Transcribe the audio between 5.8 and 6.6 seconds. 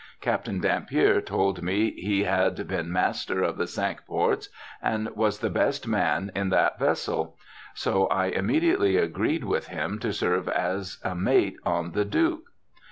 man in